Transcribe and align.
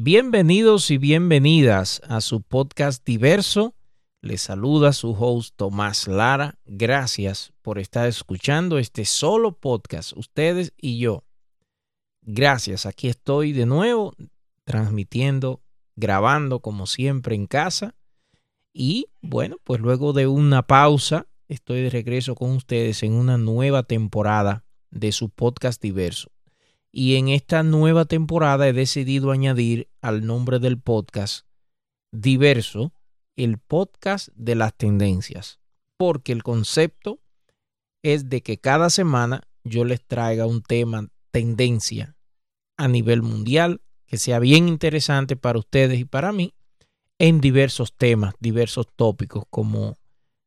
Bienvenidos 0.00 0.92
y 0.92 0.96
bienvenidas 0.96 2.00
a 2.06 2.20
su 2.20 2.40
podcast 2.40 3.04
diverso. 3.04 3.74
Les 4.20 4.42
saluda 4.42 4.92
su 4.92 5.10
host 5.10 5.56
Tomás 5.56 6.06
Lara. 6.06 6.54
Gracias 6.66 7.52
por 7.62 7.80
estar 7.80 8.06
escuchando 8.06 8.78
este 8.78 9.04
solo 9.04 9.58
podcast, 9.58 10.12
ustedes 10.16 10.72
y 10.76 11.00
yo. 11.00 11.24
Gracias, 12.22 12.86
aquí 12.86 13.08
estoy 13.08 13.52
de 13.52 13.66
nuevo 13.66 14.14
transmitiendo, 14.62 15.64
grabando 15.96 16.60
como 16.60 16.86
siempre 16.86 17.34
en 17.34 17.48
casa. 17.48 17.96
Y 18.72 19.08
bueno, 19.20 19.56
pues 19.64 19.80
luego 19.80 20.12
de 20.12 20.28
una 20.28 20.64
pausa, 20.64 21.26
estoy 21.48 21.82
de 21.82 21.90
regreso 21.90 22.36
con 22.36 22.52
ustedes 22.52 23.02
en 23.02 23.14
una 23.14 23.36
nueva 23.36 23.82
temporada 23.82 24.64
de 24.92 25.10
su 25.10 25.28
podcast 25.28 25.82
diverso. 25.82 26.30
Y 26.90 27.16
en 27.16 27.28
esta 27.28 27.62
nueva 27.62 28.06
temporada 28.06 28.68
he 28.68 28.72
decidido 28.72 29.30
añadir 29.30 29.88
al 30.00 30.26
nombre 30.26 30.58
del 30.58 30.80
podcast 30.80 31.46
diverso 32.12 32.92
el 33.36 33.58
podcast 33.58 34.28
de 34.34 34.54
las 34.54 34.74
tendencias. 34.74 35.60
Porque 35.96 36.32
el 36.32 36.42
concepto 36.42 37.20
es 38.02 38.28
de 38.28 38.42
que 38.42 38.58
cada 38.58 38.90
semana 38.90 39.42
yo 39.64 39.84
les 39.84 40.04
traiga 40.04 40.46
un 40.46 40.62
tema 40.62 41.08
tendencia 41.30 42.16
a 42.76 42.88
nivel 42.88 43.22
mundial 43.22 43.82
que 44.06 44.16
sea 44.16 44.38
bien 44.38 44.68
interesante 44.68 45.36
para 45.36 45.58
ustedes 45.58 45.98
y 45.98 46.04
para 46.04 46.32
mí 46.32 46.54
en 47.18 47.40
diversos 47.40 47.94
temas, 47.94 48.34
diversos 48.40 48.86
tópicos, 48.94 49.44
como 49.50 49.98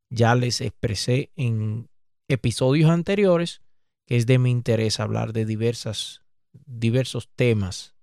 ya 0.10 0.36
les 0.36 0.62
expresé 0.62 1.32
en 1.36 1.90
episodios 2.28 2.90
anteriores, 2.90 3.62
que 4.08 4.16
es 4.16 4.26
de 4.26 4.40
mi 4.40 4.52
interés 4.52 5.00
hablar 5.00 5.34
de 5.34 5.46
diversas 5.46 6.21
diversos 6.54 7.30
temas. 7.36 7.96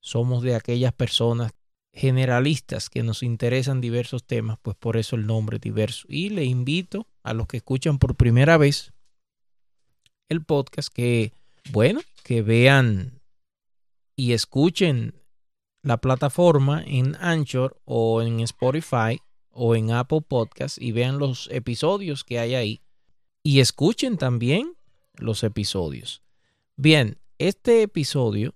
Somos 0.00 0.42
de 0.42 0.54
aquellas 0.54 0.92
personas 0.92 1.52
generalistas 1.92 2.88
que 2.88 3.02
nos 3.02 3.22
interesan 3.22 3.80
diversos 3.80 4.24
temas, 4.24 4.58
pues 4.62 4.76
por 4.76 4.96
eso 4.96 5.16
el 5.16 5.26
nombre 5.26 5.58
diverso. 5.58 6.06
Y 6.08 6.30
le 6.30 6.44
invito 6.44 7.06
a 7.22 7.34
los 7.34 7.46
que 7.46 7.58
escuchan 7.58 7.98
por 7.98 8.16
primera 8.16 8.56
vez 8.56 8.92
el 10.28 10.44
podcast 10.44 10.92
que, 10.92 11.34
bueno, 11.70 12.00
que 12.24 12.42
vean 12.42 13.20
y 14.16 14.32
escuchen 14.32 15.14
la 15.82 15.98
plataforma 15.98 16.82
en 16.86 17.16
Anchor 17.16 17.80
o 17.84 18.22
en 18.22 18.40
Spotify 18.40 19.20
o 19.50 19.74
en 19.76 19.90
Apple 19.90 20.22
Podcast 20.22 20.80
y 20.80 20.92
vean 20.92 21.18
los 21.18 21.48
episodios 21.50 22.24
que 22.24 22.38
hay 22.38 22.54
ahí 22.54 22.82
y 23.42 23.60
escuchen 23.60 24.16
también 24.16 24.74
los 25.14 25.42
episodios. 25.42 26.22
Bien, 26.76 27.18
este 27.48 27.82
episodio, 27.82 28.54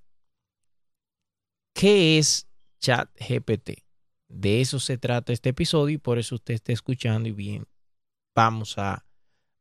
¿qué 1.74 2.18
es 2.18 2.46
ChatGPT? 2.80 3.82
De 4.28 4.60
eso 4.60 4.78
se 4.78 4.96
trata 4.96 5.32
este 5.32 5.48
episodio 5.48 5.94
y 5.94 5.98
por 5.98 6.18
eso 6.18 6.36
usted 6.36 6.54
está 6.54 6.72
escuchando 6.72 7.28
y 7.28 7.32
bien, 7.32 7.66
vamos 8.34 8.78
a, 8.78 9.04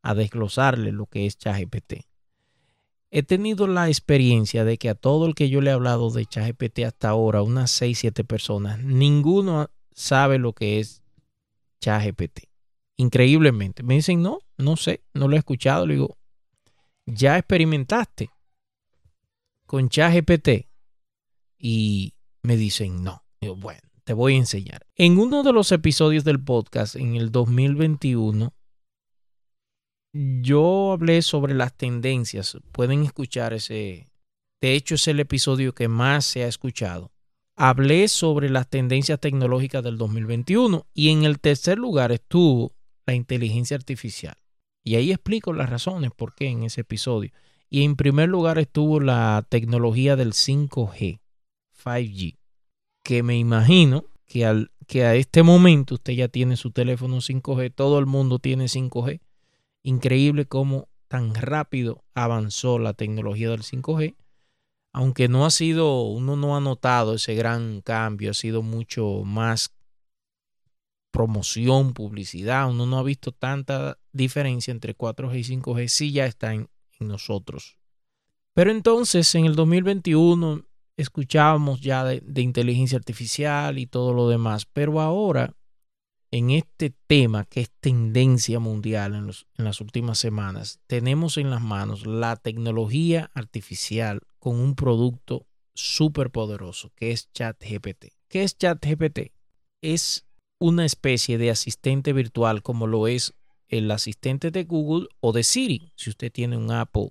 a 0.04 0.14
desglosarle 0.14 0.92
lo 0.92 1.08
que 1.08 1.26
es 1.26 1.38
ChatGPT. 1.38 2.06
He 3.10 3.24
tenido 3.24 3.66
la 3.66 3.88
experiencia 3.88 4.64
de 4.64 4.78
que 4.78 4.90
a 4.90 4.96
todo 4.96 5.26
el 5.26 5.34
que 5.34 5.50
yo 5.50 5.60
le 5.62 5.72
he 5.72 5.74
hablado 5.74 6.12
de 6.12 6.26
ChatGPT 6.26 6.80
hasta 6.80 7.10
ahora, 7.10 7.42
unas 7.42 7.72
6, 7.72 7.98
7 7.98 8.24
personas, 8.26 8.84
ninguno 8.84 9.72
sabe 9.92 10.38
lo 10.38 10.54
que 10.54 10.80
es 10.80 11.02
ChatGPT. 11.80 12.42
Increíblemente. 12.98 13.82
Me 13.82 13.96
dicen, 13.96 14.22
no, 14.22 14.40
no 14.58 14.76
sé, 14.76 15.04
no 15.14 15.28
lo 15.28 15.36
he 15.36 15.40
escuchado. 15.40 15.88
Le 15.88 15.96
digo, 15.96 16.18
ya 17.06 17.38
experimentaste 17.38 18.30
con 19.66 19.90
ChatGPT 19.90 20.68
y 21.58 22.14
me 22.44 22.58
dicen 22.58 23.04
no. 23.04 23.24
bueno, 23.58 23.82
te 24.04 24.14
voy 24.14 24.36
a 24.36 24.38
enseñar. 24.38 24.86
En 24.96 25.18
uno 25.18 25.44
de 25.44 25.52
los 25.52 25.72
episodios 25.72 26.24
del 26.24 26.44
podcast 26.44 26.96
en 26.96 27.16
el 27.16 27.32
2021, 27.32 28.54
yo 30.14 30.92
hablé 30.92 31.22
sobre 31.22 31.54
las 31.54 31.76
tendencias. 31.76 32.58
Pueden 32.72 33.04
escuchar 33.04 33.54
ese. 33.54 34.10
De 34.62 34.74
hecho, 34.74 34.96
es 34.96 35.08
el 35.08 35.20
episodio 35.20 35.74
que 35.74 35.88
más 35.88 36.26
se 36.26 36.44
ha 36.44 36.48
escuchado. 36.48 37.12
Hablé 37.58 38.08
sobre 38.08 38.50
las 38.50 38.70
tendencias 38.70 39.20
tecnológicas 39.20 39.84
del 39.84 39.98
2021 39.98 40.88
y 40.94 41.10
en 41.10 41.24
el 41.24 41.40
tercer 41.40 41.78
lugar 41.78 42.12
estuvo 42.12 42.76
la 43.06 43.14
inteligencia 43.14 43.76
artificial. 43.76 44.36
Y 44.84 44.96
ahí 44.96 45.12
explico 45.12 45.52
las 45.52 45.70
razones 45.70 46.12
por 46.16 46.36
qué 46.36 46.48
en 46.48 46.64
ese 46.64 46.82
episodio. 46.82 47.32
Y 47.76 47.84
en 47.84 47.98
primer 47.98 48.30
lugar 48.30 48.58
estuvo 48.58 49.02
la 49.02 49.46
tecnología 49.50 50.16
del 50.16 50.32
5G, 50.32 51.20
5G, 51.84 52.38
que 53.04 53.22
me 53.22 53.38
imagino 53.38 54.06
que, 54.26 54.46
al, 54.46 54.72
que 54.88 55.04
a 55.04 55.16
este 55.16 55.44
momento 55.44 55.96
usted 55.96 56.14
ya 56.14 56.30
tiene 56.30 56.56
su 56.56 56.72
teléfono 56.72 57.18
5G, 57.18 57.74
todo 57.76 58.00
el 58.00 58.06
mundo 58.06 58.40
tiene 58.40 58.68
5G. 58.68 59.20
Increíble 59.84 60.46
cómo 60.46 60.88
tan 61.10 61.36
rápido 61.36 62.06
avanzó 62.14 62.80
la 62.80 62.94
tecnología 62.94 63.50
del 63.50 63.64
5G, 63.64 64.16
aunque 64.94 65.28
no 65.28 65.46
ha 65.46 65.52
sido, 65.52 66.04
uno 66.04 66.38
no 66.38 66.56
ha 66.56 66.62
notado 66.62 67.16
ese 67.16 67.36
gran 67.36 67.82
cambio, 67.82 68.32
ha 68.32 68.36
sido 68.36 68.62
mucho 68.62 69.24
más 69.26 69.76
promoción, 71.12 71.94
publicidad, 71.94 72.70
uno 72.70 72.86
no 72.86 73.00
ha 73.00 73.04
visto 73.04 73.34
tanta 73.34 74.00
diferencia 74.14 74.72
entre 74.72 74.96
4G 74.96 75.40
y 75.40 75.58
5G, 75.58 75.88
sí 75.90 76.14
ya 76.14 76.26
está 76.26 76.54
en, 77.00 77.08
nosotros. 77.08 77.78
Pero 78.54 78.72
entonces 78.72 79.34
en 79.36 79.46
el 79.46 79.56
2021 79.56 80.66
escuchábamos 80.98 81.82
ya 81.82 82.04
de, 82.04 82.42
inteligencia 82.42 82.98
artificial 82.98 83.78
y 83.78 83.86
todo 83.86 84.14
lo 84.14 84.30
demás, 84.30 84.66
pero 84.66 85.02
ahora 85.02 85.54
en 86.32 86.50
este 86.50 86.94
tema 87.08 87.46
que 87.46 87.62
es 87.62 87.72
tendencia 87.80 88.60
mundial 88.60 89.16
en, 89.16 89.30
en 89.30 89.66
las 89.66 89.82
últimas 89.82 90.18
semanas, 90.18 90.80
tenemos 90.88 91.38
en 91.38 91.50
las 91.50 91.62
manos 91.62 92.06
la 92.06 92.36
tecnología 92.36 93.30
artificial 93.34 94.22
con 94.40 94.60
un 94.60 94.76
producto 94.76 95.46
súper 95.74 96.32
poderoso 96.32 96.92
que 96.96 97.12
es 97.12 97.32
ChatGPT. 97.32 98.08
¿Qué 98.28 98.44
es 98.44 98.58
ChatGPT? 98.58 99.32
Es 99.82 100.26
una 100.60 100.86
especie 100.86 101.38
de 101.38 101.52
asistente 101.52 102.14
virtual 102.14 102.64
como 102.64 102.88
lo 102.88 103.08
es 103.08 103.34
el 103.70 103.90
asistente 103.92 104.52
de 104.52 104.64
Google 104.64 105.08
o 105.20 105.32
de 105.32 105.44
Siri, 105.44 105.92
si 105.96 106.10
usted 106.10 106.32
tiene 106.32 106.58
un 106.58 106.72
Apple, 106.72 107.10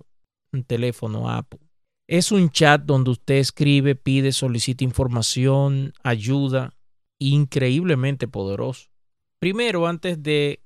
un 0.51 0.63
teléfono 0.63 1.29
Apple. 1.29 1.59
Es 2.07 2.31
un 2.31 2.49
chat 2.51 2.81
donde 2.83 3.11
usted 3.11 3.35
escribe, 3.35 3.95
pide, 3.95 4.31
solicita 4.31 4.83
información, 4.83 5.93
ayuda, 6.03 6.75
increíblemente 7.19 8.27
poderoso. 8.27 8.89
Primero, 9.39 9.87
antes 9.87 10.21
de, 10.21 10.61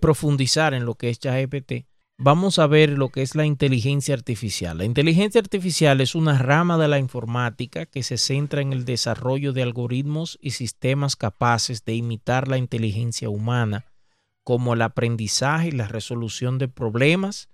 profundizar 0.00 0.74
en 0.74 0.84
lo 0.84 0.96
que 0.96 1.10
es 1.10 1.20
ChatGPT, 1.20 1.86
vamos 2.18 2.58
a 2.58 2.66
ver 2.66 2.90
lo 2.90 3.10
que 3.10 3.22
es 3.22 3.36
la 3.36 3.46
inteligencia 3.46 4.14
artificial. 4.14 4.78
La 4.78 4.84
inteligencia 4.84 5.40
artificial 5.40 6.00
es 6.00 6.14
una 6.14 6.38
rama 6.38 6.76
de 6.76 6.88
la 6.88 6.98
informática 6.98 7.86
que 7.86 8.02
se 8.02 8.18
centra 8.18 8.62
en 8.62 8.72
el 8.72 8.84
desarrollo 8.84 9.52
de 9.52 9.62
algoritmos 9.62 10.38
y 10.40 10.50
sistemas 10.50 11.14
capaces 11.14 11.84
de 11.84 11.94
imitar 11.94 12.48
la 12.48 12.58
inteligencia 12.58 13.28
humana 13.28 13.91
como 14.44 14.74
el 14.74 14.82
aprendizaje 14.82 15.68
y 15.68 15.72
la 15.72 15.88
resolución 15.88 16.58
de 16.58 16.68
problemas, 16.68 17.48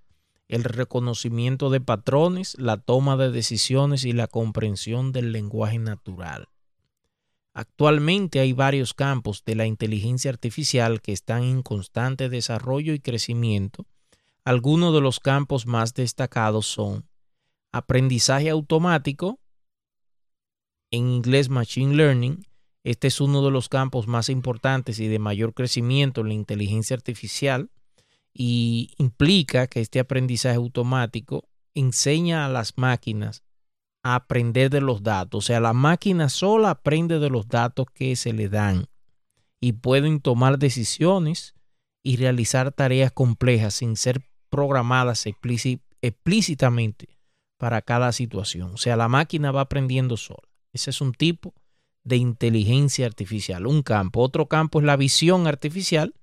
el 0.48 0.64
reconocimiento 0.64 1.68
de 1.70 1.80
patrones, 1.80 2.56
la 2.58 2.78
toma 2.78 3.16
de 3.16 3.30
decisiones 3.30 4.04
y 4.04 4.12
la 4.12 4.26
comprensión 4.26 5.12
del 5.12 5.32
lenguaje 5.32 5.78
natural. 5.78 6.48
Actualmente 7.52 8.40
hay 8.40 8.52
varios 8.52 8.94
campos 8.94 9.42
de 9.44 9.56
la 9.56 9.66
inteligencia 9.66 10.30
artificial 10.30 11.02
que 11.02 11.12
están 11.12 11.42
en 11.42 11.62
constante 11.62 12.28
desarrollo 12.28 12.94
y 12.94 13.00
crecimiento. 13.00 13.84
Algunos 14.44 14.94
de 14.94 15.00
los 15.00 15.20
campos 15.20 15.66
más 15.66 15.92
destacados 15.92 16.66
son 16.66 17.06
aprendizaje 17.72 18.48
automático, 18.48 19.40
en 20.90 21.08
inglés 21.08 21.50
Machine 21.50 21.94
Learning, 21.94 22.46
este 22.90 23.08
es 23.08 23.20
uno 23.20 23.44
de 23.44 23.50
los 23.50 23.68
campos 23.68 24.06
más 24.06 24.30
importantes 24.30 24.98
y 24.98 25.08
de 25.08 25.18
mayor 25.18 25.52
crecimiento 25.52 26.22
en 26.22 26.28
la 26.28 26.34
inteligencia 26.34 26.96
artificial 26.96 27.70
y 28.32 28.94
implica 28.96 29.66
que 29.66 29.82
este 29.82 30.00
aprendizaje 30.00 30.56
automático 30.56 31.46
enseña 31.74 32.46
a 32.46 32.48
las 32.48 32.78
máquinas 32.78 33.42
a 34.02 34.14
aprender 34.14 34.70
de 34.70 34.80
los 34.80 35.02
datos. 35.02 35.44
O 35.44 35.46
sea, 35.46 35.60
la 35.60 35.74
máquina 35.74 36.30
sola 36.30 36.70
aprende 36.70 37.18
de 37.18 37.28
los 37.28 37.46
datos 37.46 37.88
que 37.92 38.16
se 38.16 38.32
le 38.32 38.48
dan 38.48 38.86
y 39.60 39.72
pueden 39.72 40.20
tomar 40.20 40.58
decisiones 40.58 41.54
y 42.02 42.16
realizar 42.16 42.72
tareas 42.72 43.12
complejas 43.12 43.74
sin 43.74 43.96
ser 43.96 44.22
programadas 44.48 45.26
explícitamente 45.26 47.18
para 47.58 47.82
cada 47.82 48.12
situación. 48.12 48.72
O 48.72 48.78
sea, 48.78 48.96
la 48.96 49.08
máquina 49.08 49.52
va 49.52 49.60
aprendiendo 49.60 50.16
sola. 50.16 50.48
Ese 50.72 50.88
es 50.88 51.02
un 51.02 51.12
tipo 51.12 51.52
de 52.08 52.16
inteligencia 52.16 53.06
artificial, 53.06 53.66
un 53.66 53.82
campo. 53.82 54.20
Otro 54.20 54.46
campo 54.46 54.80
es 54.80 54.86
la 54.86 54.96
visión 54.96 55.46
artificial, 55.46 56.14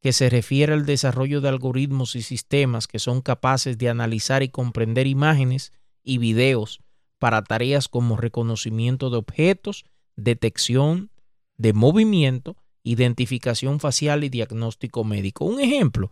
que 0.00 0.12
se 0.12 0.30
refiere 0.30 0.72
al 0.72 0.86
desarrollo 0.86 1.40
de 1.40 1.48
algoritmos 1.48 2.16
y 2.16 2.22
sistemas 2.22 2.86
que 2.86 2.98
son 2.98 3.22
capaces 3.22 3.78
de 3.78 3.88
analizar 3.88 4.42
y 4.42 4.48
comprender 4.48 5.06
imágenes 5.06 5.72
y 6.02 6.18
videos 6.18 6.80
para 7.18 7.42
tareas 7.42 7.88
como 7.88 8.16
reconocimiento 8.16 9.10
de 9.10 9.16
objetos, 9.16 9.84
detección 10.16 11.10
de 11.56 11.72
movimiento, 11.72 12.56
identificación 12.82 13.80
facial 13.80 14.22
y 14.22 14.28
diagnóstico 14.28 15.02
médico. 15.02 15.44
Un 15.44 15.60
ejemplo, 15.60 16.10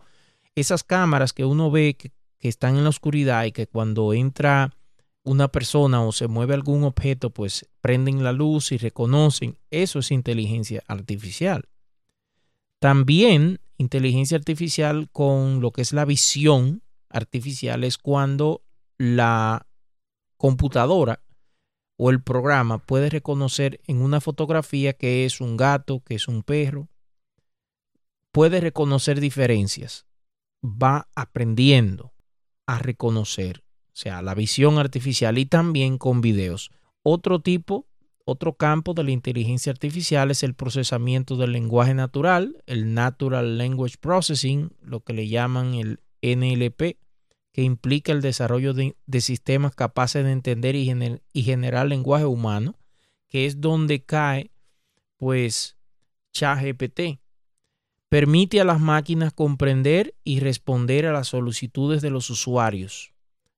esas 0.55 0.83
cámaras 0.83 1.33
que 1.33 1.45
uno 1.45 1.71
ve 1.71 1.95
que, 1.95 2.11
están 2.41 2.77
en 2.77 2.83
la 2.83 2.89
oscuridad 2.89 3.45
y 3.45 3.51
que 3.51 3.65
cuando 3.65 4.13
entra 4.13 4.75
una 5.25 5.49
persona 5.49 6.03
o 6.03 6.11
se 6.11 6.27
mueve 6.27 6.53
algún 6.53 6.83
objeto, 6.83 7.31
pues 7.31 7.67
prenden 7.81 8.23
la 8.23 8.31
luz 8.31 8.71
y 8.71 8.77
reconocen. 8.77 9.57
Eso 9.71 9.99
es 9.99 10.11
inteligencia 10.11 10.83
artificial. 10.87 11.67
También 12.79 13.59
inteligencia 13.77 14.37
artificial 14.37 15.09
con 15.11 15.59
lo 15.59 15.71
que 15.71 15.81
es 15.81 15.91
la 15.91 16.05
visión 16.05 16.83
artificial 17.09 17.83
es 17.83 17.97
cuando 17.97 18.63
la 18.97 19.67
computadora 20.37 21.21
o 21.97 22.11
el 22.11 22.21
programa 22.21 22.77
puede 22.77 23.09
reconocer 23.09 23.81
en 23.87 24.01
una 24.01 24.21
fotografía 24.21 24.93
que 24.93 25.25
es 25.25 25.41
un 25.41 25.57
gato, 25.57 26.01
que 26.01 26.15
es 26.15 26.27
un 26.27 26.43
perro. 26.43 26.87
Puede 28.31 28.61
reconocer 28.61 29.19
diferencias. 29.19 30.05
Va 30.63 31.09
aprendiendo 31.15 32.13
a 32.67 32.79
reconocer, 32.79 33.63
o 33.95 33.97
sea, 33.97 34.21
la 34.21 34.35
visión 34.35 34.77
artificial 34.77 35.37
y 35.37 35.45
también 35.45 35.97
con 35.97 36.19
videos. 36.19 36.69
Otro 37.01 37.39
tipo, 37.39 37.87
otro 38.25 38.57
campo 38.57 38.93
de 38.93 39.05
la 39.05 39.11
inteligencia 39.11 39.71
artificial 39.71 40.31
es 40.31 40.43
el 40.43 40.53
procesamiento 40.53 41.37
del 41.37 41.53
lenguaje 41.53 41.93
natural, 41.93 42.61
el 42.65 42.93
Natural 42.93 43.57
Language 43.57 43.95
Processing, 44.01 44.73
lo 44.81 44.99
que 44.99 45.13
le 45.13 45.29
llaman 45.29 45.75
el 45.75 46.01
NLP, 46.21 46.97
que 47.53 47.61
implica 47.61 48.11
el 48.11 48.21
desarrollo 48.21 48.73
de, 48.73 48.97
sistemas 49.21 49.73
capaces 49.75 50.25
de 50.25 50.33
entender 50.33 50.75
y, 50.75 50.91
y, 51.31 51.43
generar 51.43 51.87
lenguaje 51.87 52.25
humano, 52.25 52.75
que 53.29 53.45
es 53.45 53.61
donde 53.61 54.03
cae, 54.03 54.51
pues, 55.15 55.77
ChatGPT. 56.33 57.21
Permite 58.09 58.59
a 58.59 58.65
las 58.65 58.81
máquinas 58.81 59.31
comprender 59.31 60.15
y 60.25 60.41
responder 60.41 61.05
a 61.05 61.13
las 61.13 61.29
solicitudes 61.29 62.01
de 62.01 62.09
los 62.09 62.29
usuarios. 62.29 63.14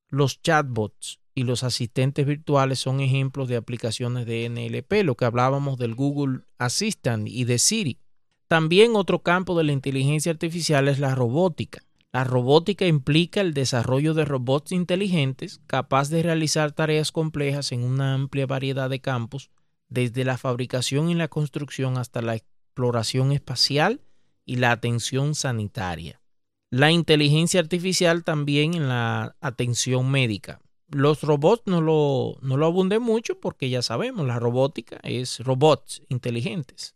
Los 0.10 0.42
chatbots 0.42 1.20
y 1.36 1.44
los 1.44 1.64
asistentes 1.64 2.26
virtuales 2.26 2.80
son 2.80 3.00
ejemplos 3.00 3.48
de 3.48 3.58
aplicaciones 3.58 4.26
de 4.26 4.50
NLP, 4.50 5.04
lo 5.04 5.16
que 5.16 5.26
hablábamos 5.26 5.78
del 5.78 5.96
Google 5.96 6.42
Assistant 6.58 7.28
y 7.28 7.44
de 7.44 7.60
Siri. 7.60 8.00
También 8.48 8.96
otro 8.96 9.22
campo 9.22 9.58
de 9.58 9.66
la 9.66 9.74
inteligencia 9.74 10.32
artificial 10.32 10.88
es 10.88 11.00
la 11.00 11.14
robótica. 11.14 11.84
La 12.14 12.24
robótica 12.24 12.88
implica 12.88 13.42
el 13.42 13.54
desarrollo 13.54 14.14
de 14.14 14.26
robots 14.26 14.72
inteligentes 14.72 15.62
capaces 15.68 16.10
de 16.10 16.24
realizar 16.24 16.72
tareas 16.72 17.12
complejas 17.12 17.72
en 17.72 17.84
una 17.84 18.14
amplia 18.14 18.48
variedad 18.48 18.90
de 18.90 19.02
campos, 19.02 19.52
desde 19.90 20.24
la 20.24 20.38
fabricación 20.38 21.10
y 21.10 21.16
la 21.16 21.28
construcción 21.28 21.98
hasta 21.98 22.22
la 22.22 22.36
exploración 22.36 23.32
espacial 23.32 24.02
y 24.46 24.56
la 24.56 24.72
atención 24.72 25.36
sanitaria. 25.36 26.22
La 26.70 26.92
inteligencia 26.92 27.62
artificial 27.62 28.26
también 28.26 28.74
en 28.74 28.90
la 28.90 29.38
atención 29.40 30.12
médica. 30.12 30.60
Los 30.90 31.22
robots 31.22 31.64
no 31.66 31.80
lo, 31.80 32.38
no 32.42 32.58
lo 32.58 32.66
abunden 32.66 33.02
mucho 33.02 33.40
porque 33.40 33.70
ya 33.70 33.82
sabemos, 33.82 34.28
la 34.28 34.38
robótica 34.38 35.00
es 35.04 35.40
robots 35.40 36.02
inteligentes. 36.10 36.96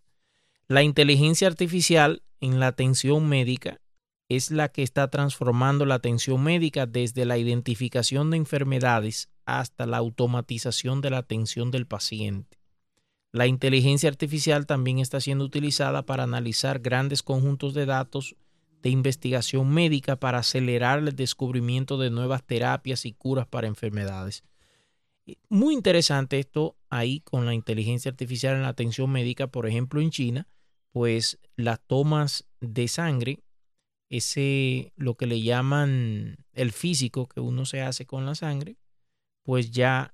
La 0.68 0.84
inteligencia 0.84 1.48
artificial 1.48 2.22
en 2.42 2.60
la 2.60 2.68
atención 2.68 3.30
médica 3.30 3.80
es 4.28 4.52
la 4.52 4.70
que 4.70 4.84
está 4.84 5.10
transformando 5.10 5.86
la 5.86 5.96
atención 5.96 6.44
médica 6.44 6.86
desde 6.86 7.24
la 7.24 7.38
identificación 7.38 8.30
de 8.30 8.38
enfermedades 8.38 9.30
hasta 9.46 9.86
la 9.86 9.98
automatización 9.98 11.00
de 11.00 11.12
la 11.12 11.20
atención 11.20 11.72
del 11.72 11.88
paciente. 11.88 12.60
La 13.34 13.48
inteligencia 13.48 14.10
artificial 14.10 14.66
también 14.66 15.00
está 15.00 15.22
siendo 15.22 15.46
utilizada 15.46 16.06
para 16.06 16.24
analizar 16.24 16.80
grandes 16.80 17.24
conjuntos 17.24 17.74
de 17.74 17.86
datos 17.86 18.36
de 18.82 18.90
investigación 18.90 19.70
médica 19.70 20.16
para 20.16 20.40
acelerar 20.40 21.00
el 21.00 21.16
descubrimiento 21.16 21.98
de 21.98 22.10
nuevas 22.10 22.44
terapias 22.44 23.06
y 23.06 23.14
curas 23.14 23.48
para 23.48 23.68
enfermedades. 23.68 24.44
Muy 25.50 25.74
interesante 25.74 26.40
esto 26.40 26.76
ahí 26.90 27.20
con 27.22 27.46
la 27.46 27.54
inteligencia 27.54 28.10
artificial 28.10 28.56
en 28.56 28.64
la 28.64 28.70
atención 28.70 29.12
médica, 29.12 29.48
por 29.48 29.68
ejemplo 29.68 30.02
en 30.02 30.10
China, 30.10 30.48
pues 30.92 31.40
las 31.56 31.80
tomas 31.80 32.48
de 32.60 32.88
sangre 32.88 33.44
ese, 34.12 34.92
lo 34.98 35.16
que 35.16 35.26
le 35.26 35.42
llaman 35.42 36.46
el 36.52 36.74
físico 36.74 37.28
que 37.30 37.40
uno 37.40 37.66
se 37.66 37.82
hace 37.82 38.06
con 38.06 38.26
la 38.26 38.36
sangre, 38.36 38.76
pues 39.42 39.72
ya 39.72 40.14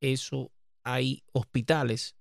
eso 0.00 0.50
hay 0.82 1.22
hospitales 1.32 2.16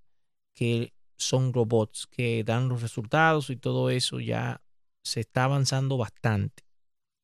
que 0.53 0.93
son 1.15 1.53
robots 1.53 2.07
que 2.07 2.43
dan 2.43 2.67
los 2.67 2.81
resultados 2.81 3.49
y 3.49 3.55
todo 3.55 3.89
eso 3.89 4.19
ya 4.19 4.61
se 5.03 5.19
está 5.19 5.43
avanzando 5.43 5.97
bastante 5.97 6.63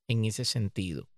en 0.08 0.26
ese 0.26 0.46
sentido. 0.46 1.10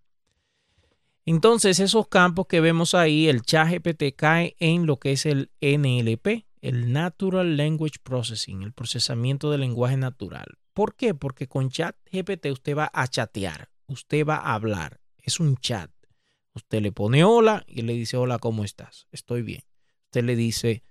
Entonces, 1.25 1.79
esos 1.79 2.07
campos 2.07 2.47
que 2.47 2.61
vemos 2.61 2.95
ahí, 2.95 3.27
el 3.27 3.41
chat 3.43 3.69
GPT 3.69 4.15
cae 4.15 4.55
en 4.59 4.85
lo 4.85 4.97
que 4.99 5.11
es 5.11 5.25
el 5.25 5.51
NLP, 5.61 6.45
el 6.61 6.91
Natural 6.91 7.57
Language 7.57 7.99
Processing, 8.03 8.63
el 8.63 8.73
procesamiento 8.73 9.51
del 9.51 9.61
lenguaje 9.61 9.97
natural. 9.97 10.57
¿Por 10.73 10.95
qué? 10.95 11.13
Porque 11.13 11.47
con 11.47 11.69
chat 11.69 11.95
GPT 12.11 12.47
usted 12.51 12.75
va 12.75 12.89
a 12.93 13.07
chatear, 13.07 13.69
usted 13.87 14.25
va 14.25 14.37
a 14.37 14.55
hablar, 14.55 14.99
es 15.17 15.39
un 15.39 15.57
chat. 15.57 15.91
Usted 16.53 16.81
le 16.81 16.91
pone 16.91 17.23
hola 17.23 17.63
y 17.67 17.83
le 17.83 17.93
dice 17.93 18.17
hola, 18.17 18.39
¿cómo 18.39 18.63
estás? 18.63 19.07
Estoy 19.11 19.41
bien. 19.41 19.63
Usted 20.05 20.23
le 20.23 20.35
dice, 20.35 20.83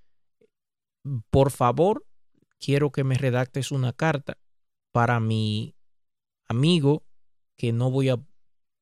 por 1.29 1.51
favor, 1.51 2.07
quiero 2.59 2.93
que 2.93 3.05
me 3.05 3.17
redactes 3.17 3.71
una 3.71 3.93
carta 3.93 4.39
para 4.93 5.21
mi 5.21 5.75
amigo 6.49 7.05
que 7.57 7.73
no 7.73 7.91
voy 7.91 8.09
a, 8.09 8.19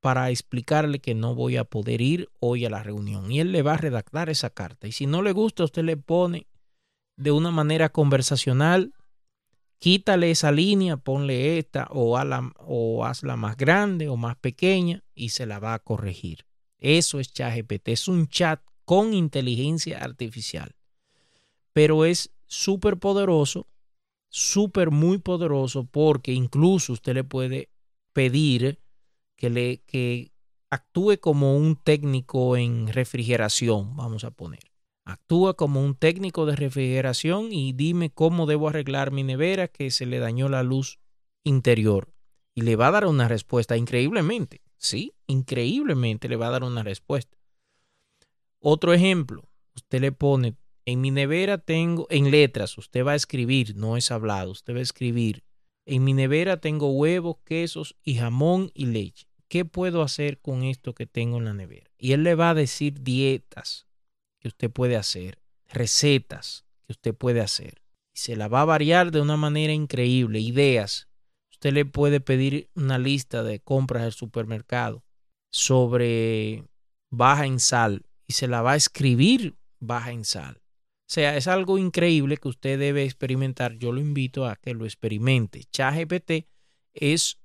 para 0.00 0.30
explicarle 0.30 1.00
que 1.00 1.14
no 1.14 1.34
voy 1.34 1.56
a 1.56 1.64
poder 1.64 2.00
ir 2.00 2.30
hoy 2.40 2.64
a 2.64 2.70
la 2.70 2.82
reunión. 2.82 3.30
Y 3.30 3.40
él 3.40 3.52
le 3.52 3.62
va 3.62 3.74
a 3.74 3.78
redactar 3.78 4.30
esa 4.30 4.50
carta. 4.50 4.86
Y 4.86 4.92
si 4.92 5.06
no 5.06 5.22
le 5.22 5.32
gusta, 5.32 5.64
usted 5.64 5.82
le 5.82 5.96
pone 5.96 6.46
de 7.16 7.32
una 7.32 7.50
manera 7.50 7.88
conversacional 7.88 8.92
quítale 9.78 10.30
esa 10.30 10.52
línea, 10.52 10.96
ponle 10.96 11.58
esta 11.58 11.88
o, 11.90 12.18
o 12.58 13.04
hazla 13.04 13.36
más 13.36 13.56
grande 13.56 14.08
o 14.08 14.16
más 14.16 14.36
pequeña 14.36 15.04
y 15.14 15.30
se 15.30 15.46
la 15.46 15.58
va 15.58 15.74
a 15.74 15.78
corregir. 15.78 16.46
Eso 16.78 17.20
es 17.20 17.32
ChatGPT, 17.32 17.88
es 17.88 18.08
un 18.08 18.28
chat 18.28 18.60
con 18.84 19.14
inteligencia 19.14 19.98
artificial. 19.98 20.74
Pero 21.72 22.04
es 22.04 22.30
súper 22.46 22.98
poderoso, 22.98 23.66
súper 24.28 24.90
muy 24.90 25.18
poderoso 25.18 25.84
porque 25.84 26.32
incluso 26.32 26.92
usted 26.92 27.14
le 27.14 27.24
puede 27.24 27.70
pedir 28.12 28.80
que 29.36 29.50
le 29.50 29.82
que 29.86 30.32
actúe 30.70 31.18
como 31.20 31.56
un 31.56 31.76
técnico 31.76 32.56
en 32.56 32.88
refrigeración, 32.88 33.96
vamos 33.96 34.24
a 34.24 34.30
poner. 34.30 34.60
Actúa 35.04 35.54
como 35.54 35.82
un 35.82 35.94
técnico 35.94 36.44
de 36.44 36.54
refrigeración 36.54 37.50
y 37.50 37.72
dime 37.72 38.10
cómo 38.10 38.44
debo 38.44 38.68
arreglar 38.68 39.10
mi 39.10 39.22
nevera 39.22 39.68
que 39.68 39.90
se 39.90 40.04
le 40.04 40.18
dañó 40.18 40.50
la 40.50 40.62
luz 40.62 40.98
interior. 41.44 42.12
Y 42.54 42.62
le 42.62 42.76
va 42.76 42.88
a 42.88 42.90
dar 42.90 43.06
una 43.06 43.28
respuesta 43.28 43.76
increíblemente. 43.76 44.60
Sí, 44.76 45.14
increíblemente 45.26 46.28
le 46.28 46.36
va 46.36 46.48
a 46.48 46.50
dar 46.50 46.64
una 46.64 46.82
respuesta. 46.82 47.38
Otro 48.60 48.92
ejemplo, 48.92 49.48
usted 49.74 50.00
le 50.00 50.12
pone, 50.12 50.56
en 50.88 51.02
mi 51.02 51.10
nevera 51.10 51.58
tengo, 51.58 52.06
en 52.08 52.30
letras, 52.30 52.78
usted 52.78 53.04
va 53.04 53.12
a 53.12 53.14
escribir, 53.14 53.76
no 53.76 53.98
es 53.98 54.10
hablado, 54.10 54.52
usted 54.52 54.72
va 54.74 54.78
a 54.78 54.82
escribir, 54.82 55.44
en 55.84 56.02
mi 56.02 56.14
nevera 56.14 56.62
tengo 56.62 56.90
huevos, 56.92 57.36
quesos 57.44 57.94
y 58.02 58.14
jamón 58.14 58.70
y 58.72 58.86
leche. 58.86 59.26
¿Qué 59.48 59.66
puedo 59.66 60.00
hacer 60.00 60.40
con 60.40 60.62
esto 60.62 60.94
que 60.94 61.04
tengo 61.04 61.36
en 61.36 61.44
la 61.44 61.52
nevera? 61.52 61.90
Y 61.98 62.12
él 62.12 62.22
le 62.22 62.34
va 62.34 62.48
a 62.48 62.54
decir 62.54 63.02
dietas, 63.02 63.86
que 64.40 64.48
usted 64.48 64.70
puede 64.70 64.96
hacer, 64.96 65.42
recetas 65.66 66.64
que 66.86 66.92
usted 66.92 67.14
puede 67.14 67.42
hacer. 67.42 67.82
Y 68.14 68.20
se 68.20 68.34
la 68.34 68.48
va 68.48 68.62
a 68.62 68.64
variar 68.64 69.10
de 69.10 69.20
una 69.20 69.36
manera 69.36 69.74
increíble, 69.74 70.40
ideas. 70.40 71.10
Usted 71.50 71.74
le 71.74 71.84
puede 71.84 72.20
pedir 72.20 72.70
una 72.74 72.96
lista 72.96 73.42
de 73.42 73.60
compras 73.60 74.04
del 74.04 74.12
supermercado 74.12 75.04
sobre 75.50 76.64
baja 77.10 77.44
en 77.44 77.60
sal 77.60 78.06
y 78.26 78.32
se 78.32 78.48
la 78.48 78.62
va 78.62 78.72
a 78.72 78.76
escribir 78.76 79.54
baja 79.80 80.12
en 80.12 80.24
sal. 80.24 80.62
O 81.08 81.10
sea, 81.10 81.36
es 81.36 81.48
algo 81.48 81.78
increíble 81.78 82.36
que 82.36 82.48
usted 82.48 82.78
debe 82.78 83.04
experimentar. 83.04 83.78
Yo 83.78 83.92
lo 83.92 84.00
invito 84.00 84.46
a 84.46 84.56
que 84.56 84.74
lo 84.74 84.84
experimente. 84.84 85.64
ChatGPT 85.72 86.46
es 86.92 87.40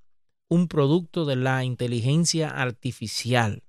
un 0.50 0.68
producto 0.68 1.26
de 1.26 1.38
la 1.38 1.64
inteligencia 1.64 2.50
artificial 2.50 3.64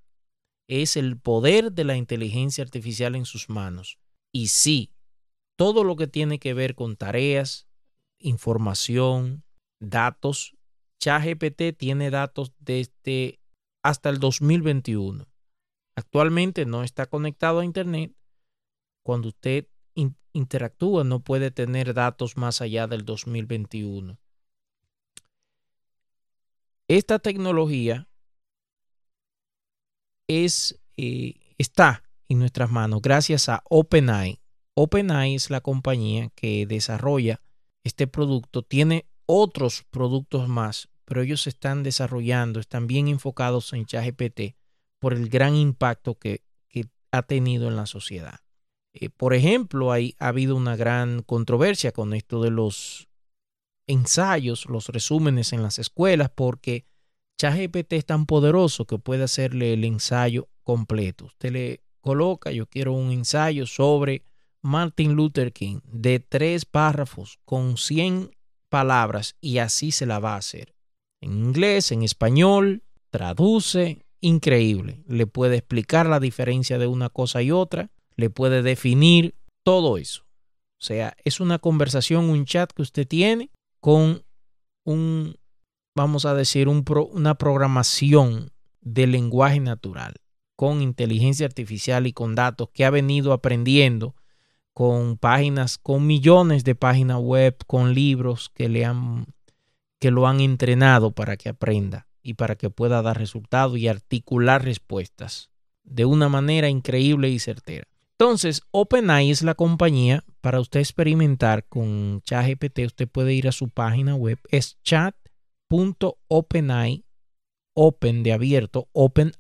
es 0.66 0.96
el 0.96 1.18
poder 1.18 1.72
de 1.72 1.84
la 1.84 1.96
inteligencia 1.96 2.64
artificial 2.64 3.14
en 3.14 3.24
sus 3.24 3.48
manos. 3.48 3.98
Y 4.32 4.48
sí, 4.48 4.92
todo 5.56 5.84
lo 5.84 5.96
que 5.96 6.06
tiene 6.06 6.38
que 6.38 6.54
ver 6.54 6.74
con 6.74 6.96
tareas, 6.96 7.68
información, 8.18 9.44
datos, 9.80 10.56
ChatGPT 11.00 11.76
tiene 11.76 12.10
datos 12.10 12.52
desde 12.58 13.40
hasta 13.82 14.08
el 14.08 14.18
2021. 14.18 15.26
Actualmente 15.96 16.64
no 16.64 16.82
está 16.82 17.06
conectado 17.06 17.60
a 17.60 17.64
Internet, 17.64 18.16
cuando 19.04 19.28
usted 19.28 19.68
interactúa 20.34 21.04
no 21.04 21.20
puede 21.20 21.50
tener 21.50 21.94
datos 21.94 22.36
más 22.36 22.60
allá 22.60 22.86
del 22.86 23.04
2021. 23.04 24.18
Esta 26.88 27.18
tecnología 27.18 28.08
es, 30.28 30.78
eh, 30.98 31.40
está 31.56 32.02
en 32.28 32.40
nuestras 32.40 32.70
manos 32.70 33.00
gracias 33.00 33.48
a 33.48 33.62
OpenAI. 33.70 34.40
OpenAI 34.74 35.34
es 35.34 35.48
la 35.48 35.62
compañía 35.62 36.30
que 36.34 36.66
desarrolla 36.66 37.40
este 37.84 38.06
producto. 38.06 38.62
Tiene 38.62 39.06
otros 39.24 39.84
productos 39.90 40.48
más, 40.48 40.90
pero 41.04 41.22
ellos 41.22 41.46
están 41.46 41.82
desarrollando, 41.82 42.60
están 42.60 42.86
bien 42.86 43.08
enfocados 43.08 43.72
en 43.72 43.86
ChatGPT 43.86 44.56
por 44.98 45.14
el 45.14 45.28
gran 45.28 45.54
impacto 45.54 46.18
que, 46.18 46.42
que 46.68 46.88
ha 47.12 47.22
tenido 47.22 47.68
en 47.68 47.76
la 47.76 47.86
sociedad. 47.86 48.43
Eh, 48.94 49.10
por 49.10 49.34
ejemplo, 49.34 49.92
hay, 49.92 50.14
ha 50.18 50.28
habido 50.28 50.56
una 50.56 50.76
gran 50.76 51.22
controversia 51.22 51.92
con 51.92 52.14
esto 52.14 52.40
de 52.42 52.50
los 52.50 53.08
ensayos, 53.86 54.66
los 54.66 54.88
resúmenes 54.88 55.52
en 55.52 55.62
las 55.62 55.78
escuelas, 55.78 56.30
porque 56.34 56.86
ChatGPT 57.38 57.94
es 57.94 58.06
tan 58.06 58.26
poderoso 58.26 58.86
que 58.86 58.98
puede 58.98 59.24
hacerle 59.24 59.72
el 59.72 59.84
ensayo 59.84 60.48
completo. 60.62 61.26
Usted 61.26 61.52
le 61.52 61.80
coloca, 62.00 62.52
yo 62.52 62.66
quiero 62.66 62.92
un 62.92 63.10
ensayo 63.10 63.66
sobre 63.66 64.22
Martin 64.62 65.14
Luther 65.14 65.52
King 65.52 65.80
de 65.84 66.20
tres 66.20 66.64
párrafos 66.64 67.38
con 67.44 67.76
100 67.76 68.30
palabras 68.68 69.36
y 69.40 69.58
así 69.58 69.90
se 69.90 70.06
la 70.06 70.20
va 70.20 70.34
a 70.34 70.38
hacer. 70.38 70.74
En 71.20 71.32
inglés, 71.32 71.92
en 71.92 72.02
español, 72.02 72.82
traduce, 73.10 74.04
increíble. 74.20 75.02
Le 75.06 75.26
puede 75.26 75.56
explicar 75.56 76.06
la 76.06 76.20
diferencia 76.20 76.78
de 76.78 76.86
una 76.86 77.08
cosa 77.08 77.42
y 77.42 77.50
otra, 77.50 77.90
le 78.16 78.30
puede 78.30 78.62
definir 78.62 79.34
todo 79.62 79.98
eso. 79.98 80.22
O 80.78 80.84
sea, 80.86 81.16
es 81.24 81.40
una 81.40 81.58
conversación, 81.58 82.28
un 82.30 82.44
chat 82.44 82.70
que 82.72 82.82
usted 82.82 83.06
tiene 83.06 83.50
con 83.80 84.24
un 84.84 85.36
vamos 85.94 86.24
a 86.26 86.34
decir, 86.34 86.68
una 86.68 87.34
programación 87.36 88.50
de 88.80 89.06
lenguaje 89.06 89.60
natural 89.60 90.16
con 90.56 90.82
inteligencia 90.82 91.46
artificial 91.46 92.06
y 92.06 92.12
con 92.12 92.34
datos 92.34 92.68
que 92.72 92.84
ha 92.84 92.90
venido 92.90 93.32
aprendiendo 93.32 94.14
con 94.72 95.16
páginas, 95.16 95.78
con 95.78 96.06
millones 96.06 96.64
de 96.64 96.74
páginas 96.74 97.18
web, 97.20 97.56
con 97.66 97.94
libros 97.94 98.50
que 98.50 98.68
le 98.68 98.84
han 98.84 99.26
que 100.00 100.10
lo 100.10 100.26
han 100.26 100.40
entrenado 100.40 101.12
para 101.12 101.36
que 101.36 101.48
aprenda 101.48 102.08
y 102.22 102.34
para 102.34 102.56
que 102.56 102.68
pueda 102.68 103.00
dar 103.00 103.18
resultados 103.18 103.78
y 103.78 103.88
articular 103.88 104.62
respuestas 104.62 105.50
de 105.82 106.04
una 106.04 106.28
manera 106.28 106.68
increíble 106.68 107.30
y 107.30 107.38
certera. 107.38 107.86
Entonces, 108.18 108.62
OpenAI 108.70 109.30
es 109.30 109.42
la 109.42 109.54
compañía 109.54 110.24
para 110.40 110.60
usted 110.60 110.80
experimentar 110.80 111.66
con 111.66 112.22
ChatGPT. 112.22 112.80
Usted 112.86 113.08
puede 113.08 113.34
ir 113.34 113.48
a 113.48 113.52
su 113.52 113.68
página 113.68 114.14
web, 114.14 114.38
es 114.50 114.80
chat 114.82 115.16
.openai, 116.28 117.04
open 117.74 118.22
de 118.22 118.32
abierto, 118.32 118.88
openai.com. 118.92 119.32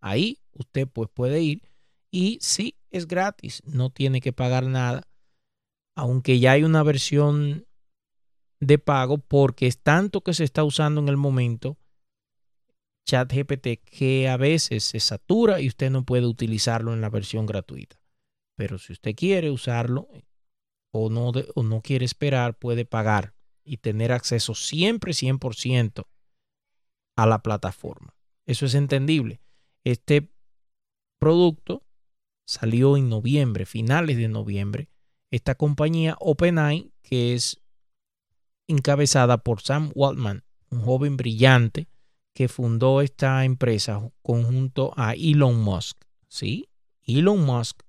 Ahí 0.00 0.38
usted 0.52 0.88
pues 0.88 1.10
puede 1.12 1.42
ir 1.42 1.62
y 2.10 2.38
sí 2.40 2.76
es 2.90 3.06
gratis, 3.06 3.62
no 3.66 3.90
tiene 3.90 4.22
que 4.22 4.32
pagar 4.32 4.64
nada, 4.64 5.06
aunque 5.94 6.38
ya 6.38 6.52
hay 6.52 6.64
una 6.64 6.82
versión 6.82 7.66
de 8.60 8.78
pago 8.78 9.18
porque 9.18 9.66
es 9.66 9.82
tanto 9.82 10.22
que 10.22 10.32
se 10.32 10.44
está 10.44 10.64
usando 10.64 11.00
en 11.00 11.08
el 11.08 11.16
momento 11.16 11.76
ChatGPT 13.08 13.80
que 13.84 14.28
a 14.28 14.36
veces 14.36 14.84
se 14.84 15.00
satura 15.00 15.62
y 15.62 15.68
usted 15.68 15.90
no 15.90 16.04
puede 16.04 16.26
utilizarlo 16.26 16.92
en 16.92 17.00
la 17.00 17.08
versión 17.08 17.46
gratuita. 17.46 17.98
Pero 18.54 18.78
si 18.78 18.92
usted 18.92 19.14
quiere 19.14 19.50
usarlo 19.50 20.08
o 20.92 21.08
no, 21.08 21.80
quiere 21.82 22.04
esperar, 22.04 22.58
puede 22.58 22.84
pagar 22.84 23.34
y 23.64 23.78
tener 23.78 24.12
acceso 24.12 24.54
siempre 24.54 25.12
100% 25.12 26.06
a 27.16 27.26
la 27.26 27.42
plataforma. 27.42 28.14
Eso 28.46 28.66
es 28.66 28.74
entendible. 28.74 29.40
Este 29.84 30.30
producto 31.18 31.86
salió 32.46 32.98
en 32.98 33.08
noviembre, 33.08 33.64
finales 33.64 34.18
de 34.18 34.28
noviembre. 34.28 34.90
Esta 35.30 35.54
compañía 35.54 36.16
OpenAI, 36.20 36.92
que 37.02 37.34
es 37.34 37.62
encabezada 38.66 39.38
por 39.38 39.62
Sam 39.62 39.92
Waltman, 39.94 40.44
un 40.70 40.82
joven 40.82 41.16
brillante 41.16 41.88
que 42.38 42.46
fundó 42.46 43.00
esta 43.00 43.44
empresa 43.44 44.00
conjunto 44.22 44.92
a 44.96 45.14
Elon 45.14 45.60
Musk. 45.60 45.96
¿Sí? 46.28 46.68
Elon 47.02 47.44
Musk 47.44 47.82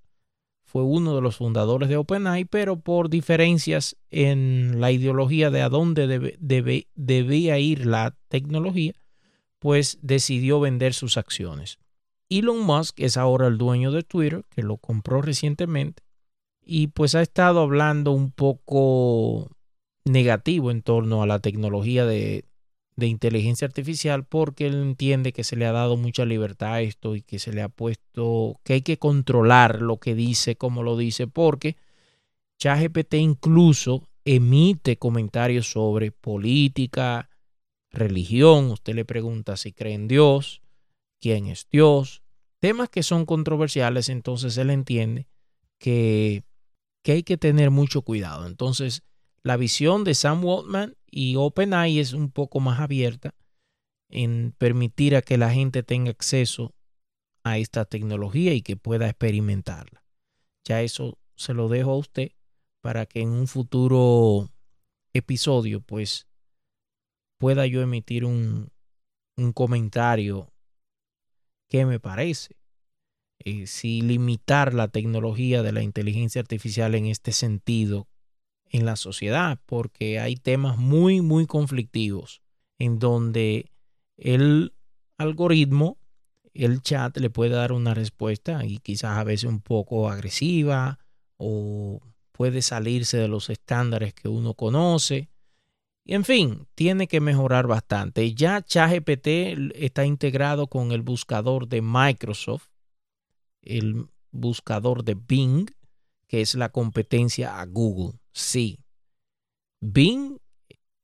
fue 0.64 0.82
uno 0.82 1.16
de 1.16 1.22
los 1.22 1.36
fundadores 1.36 1.88
de 1.88 1.98
OpenAI, 1.98 2.46
pero 2.46 2.80
por 2.80 3.12
diferencias 3.12 3.96
en 4.10 4.82
la 4.82 4.92
ideología 4.92 5.52
de 5.52 5.62
a 5.62 5.70
dónde 5.70 6.08
debe, 6.40 6.88
debía 6.96 7.60
ir 7.60 7.86
la 7.86 8.18
tecnología, 8.28 8.94
pues 9.60 10.00
decidió 10.02 10.60
vender 10.60 10.96
sus 10.96 11.18
acciones. 11.18 11.78
Elon 12.28 12.66
Musk 12.66 13.02
es 13.02 13.18
ahora 13.18 13.46
el 13.46 13.60
dueño 13.60 13.92
de 13.92 14.02
Twitter, 14.02 14.46
que 14.50 14.64
lo 14.64 14.78
compró 14.78 15.22
recientemente, 15.22 16.02
y 16.60 16.88
pues 16.88 17.14
ha 17.14 17.22
estado 17.22 17.60
hablando 17.60 18.14
un 18.14 18.32
poco 18.32 19.52
negativo 20.06 20.72
en 20.72 20.82
torno 20.82 21.22
a 21.22 21.28
la 21.28 21.38
tecnología 21.38 22.04
de, 22.08 22.49
de 23.00 23.08
inteligencia 23.08 23.66
artificial 23.66 24.26
porque 24.26 24.68
él 24.68 24.76
entiende 24.76 25.34
que 25.34 25.44
se 25.44 25.56
le 25.56 25.66
ha 25.66 25.72
dado 25.72 25.98
mucha 25.98 26.26
libertad 26.26 26.74
a 26.74 26.82
esto 26.82 27.16
y 27.16 27.22
que 27.22 27.40
se 27.40 27.54
le 27.54 27.62
ha 27.62 27.70
puesto 27.70 28.60
que 28.64 28.74
hay 28.74 28.82
que 28.82 28.98
controlar 28.98 29.82
lo 29.82 29.98
que 29.98 30.16
dice, 30.16 30.56
como 30.56 30.84
lo 30.84 30.98
dice, 30.98 31.28
porque 31.28 31.78
ChatGPT 32.60 33.16
incluso 33.16 34.08
emite 34.26 34.98
comentarios 34.98 35.72
sobre 35.72 36.12
política, 36.12 37.30
religión, 37.90 38.72
usted 38.72 38.94
le 38.94 39.06
pregunta 39.06 39.58
si 39.58 39.72
cree 39.72 39.94
en 39.94 40.08
Dios, 40.08 40.62
quién 41.20 41.48
es 41.48 41.68
Dios, 41.72 42.22
temas 42.60 42.90
que 42.90 43.04
son 43.04 43.26
controversiales, 43.26 44.10
entonces 44.10 44.58
él 44.58 44.70
entiende 44.70 45.28
que, 45.80 46.44
que 47.02 47.14
hay 47.14 47.24
que 47.24 47.38
tener 47.38 47.72
mucho 47.72 48.02
cuidado. 48.02 48.46
Entonces, 48.46 49.04
la 49.44 49.58
visión 49.58 50.04
de 50.04 50.14
Sam 50.16 50.44
Waltman 50.44 50.96
y 51.10 51.36
OpenAI 51.36 52.00
es 52.00 52.14
un 52.14 52.32
poco 52.32 52.60
más 52.60 52.80
abierta 52.80 53.34
en 54.10 54.54
permitir 54.58 55.16
a 55.16 55.22
que 55.22 55.38
la 55.38 55.52
gente 55.52 55.84
tenga 55.84 56.12
acceso 56.12 56.74
a 57.44 57.58
esta 57.58 57.86
tecnología 57.86 58.54
y 58.54 58.62
que 58.62 58.76
pueda 58.76 59.08
experimentarla. 59.08 60.04
Ya 60.66 60.82
eso 60.82 61.18
se 61.36 61.54
lo 61.54 61.70
dejo 61.70 61.92
a 61.92 61.98
usted 61.98 62.32
para 62.82 63.06
que 63.06 63.22
en 63.22 63.30
un 63.30 63.48
futuro 63.48 64.50
episodio 65.14 65.82
pues 65.82 66.28
pueda 67.40 67.66
yo 67.66 67.82
emitir 67.82 68.26
un, 68.26 68.72
un 69.38 69.54
comentario 69.54 70.52
que 71.70 71.86
me 71.86 72.00
parece. 72.00 72.58
Eh, 73.46 73.68
si 73.68 74.02
limitar 74.02 74.74
la 74.74 74.90
tecnología 74.90 75.64
de 75.64 75.72
la 75.72 75.82
inteligencia 75.82 76.42
artificial 76.42 76.94
en 76.96 77.06
este 77.06 77.32
sentido 77.32 78.08
en 78.70 78.86
la 78.86 78.96
sociedad, 78.96 79.60
porque 79.66 80.20
hay 80.20 80.36
temas 80.36 80.78
muy, 80.78 81.22
muy 81.22 81.48
conflictivos 81.48 82.42
en 82.78 83.00
donde 83.00 83.72
el 84.18 84.74
algoritmo, 85.18 85.98
el 86.54 86.82
chat 86.82 87.18
le 87.18 87.30
puede 87.30 87.56
dar 87.56 87.72
una 87.72 87.94
respuesta 87.94 88.66
y 88.66 88.80
quizás 88.80 89.18
a 89.18 89.24
veces 89.24 89.50
un 89.50 89.62
poco 89.62 90.10
agresiva 90.10 91.00
o 91.38 92.00
puede 92.32 92.62
salirse 92.62 93.18
de 93.18 93.28
los 93.28 93.50
estándares 93.50 94.14
que 94.14 94.28
uno 94.28 94.54
conoce. 94.54 95.30
Y 96.06 96.16
en 96.16 96.24
fin, 96.24 96.68
tiene 96.74 97.08
que 97.08 97.22
mejorar 97.22 97.68
bastante. 97.68 98.34
Ya 98.34 98.62
ChatGPT 98.62 99.28
está 99.76 100.06
integrado 100.06 100.68
con 100.68 100.92
el 100.92 101.02
buscador 101.02 101.68
de 101.68 101.82
Microsoft, 101.82 102.70
el 103.62 104.08
buscador 104.32 105.04
de 105.04 105.16
Bing, 105.16 105.70
que 106.28 106.42
es 106.42 106.56
la 106.56 106.70
competencia 106.70 107.60
a 107.60 107.66
Google. 107.66 108.19
Sí. 108.32 108.80
Bing 109.82 110.40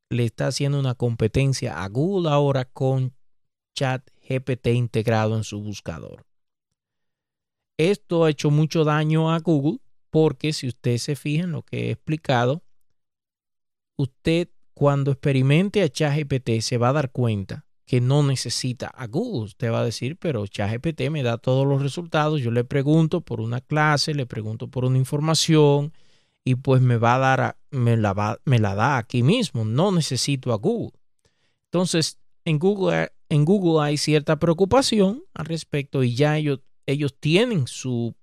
le 0.09 0.25
está 0.25 0.47
haciendo 0.47 0.79
una 0.79 0.95
competencia 0.95 1.83
a 1.83 1.87
Google 1.87 2.29
ahora 2.29 2.65
con 2.65 3.13
Chat 3.75 4.09
GPT 4.27 4.67
integrado 4.67 5.35
en 5.35 5.43
su 5.43 5.61
buscador. 5.61 6.25
Esto 7.77 8.23
ha 8.23 8.29
hecho 8.29 8.51
mucho 8.51 8.83
daño 8.83 9.31
a 9.31 9.39
Google 9.39 9.79
porque 10.09 10.53
si 10.53 10.67
usted 10.67 10.97
se 10.97 11.15
fija 11.15 11.43
en 11.43 11.51
lo 11.51 11.63
que 11.63 11.87
he 11.87 11.91
explicado, 11.91 12.63
usted 13.97 14.49
cuando 14.73 15.11
experimente 15.11 15.81
a 15.81 15.89
ChatGPT 15.89 16.61
se 16.61 16.77
va 16.77 16.89
a 16.89 16.93
dar 16.93 17.11
cuenta 17.11 17.65
que 17.85 18.01
no 18.01 18.23
necesita 18.23 18.87
a 18.87 19.07
Google. 19.07 19.45
Usted 19.45 19.71
va 19.71 19.81
a 19.81 19.85
decir, 19.85 20.17
pero 20.17 20.47
ChatGPT 20.47 21.09
me 21.11 21.23
da 21.23 21.37
todos 21.37 21.67
los 21.67 21.81
resultados. 21.81 22.41
Yo 22.41 22.51
le 22.51 22.63
pregunto 22.63 23.21
por 23.21 23.41
una 23.41 23.61
clase, 23.61 24.13
le 24.13 24.25
pregunto 24.25 24.69
por 24.69 24.85
una 24.85 24.97
información 24.97 25.93
y 26.45 26.55
pues 26.55 26.79
me 26.79 26.97
va 26.97 27.15
a 27.15 27.17
dar, 27.17 27.57
me, 27.71 27.97
la 27.97 28.39
me 28.45 28.59
la 28.59 28.75
da 28.75 28.97
aquí 28.97 29.23
mismo, 29.23 29.65
no 29.65 29.91
necesito 29.91 30.53
a 30.53 30.57
Google. 30.57 30.97
Entonces, 31.71 32.19
en 32.45 32.59
Google, 32.59 33.11
en 33.29 33.43
Google 33.43 33.83
hay 33.83 33.97
cierta 33.97 34.37
preocupación 34.37 35.23
al 35.33 35.47
respecto 35.47 36.03
y 36.03 36.15
ya 36.15 36.37
ellos, 36.37 36.61
ellos 36.85 37.17
tienen 37.19 37.65
su 37.67 38.15